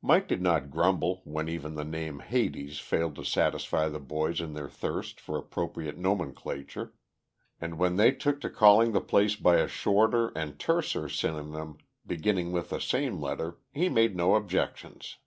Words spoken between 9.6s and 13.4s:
shorter and terser synonym beginning with the same